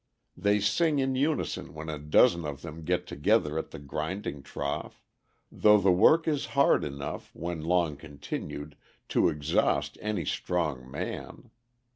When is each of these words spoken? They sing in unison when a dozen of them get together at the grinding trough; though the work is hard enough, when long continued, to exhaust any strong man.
They 0.35 0.59
sing 0.59 0.97
in 0.97 1.13
unison 1.13 1.75
when 1.75 1.87
a 1.87 1.99
dozen 1.99 2.43
of 2.43 2.63
them 2.63 2.81
get 2.83 3.05
together 3.05 3.59
at 3.59 3.69
the 3.69 3.77
grinding 3.77 4.41
trough; 4.41 4.99
though 5.51 5.77
the 5.77 5.91
work 5.91 6.27
is 6.27 6.47
hard 6.57 6.83
enough, 6.83 7.29
when 7.35 7.61
long 7.61 7.97
continued, 7.97 8.75
to 9.09 9.29
exhaust 9.29 9.99
any 10.01 10.25
strong 10.25 10.89
man. 10.89 11.51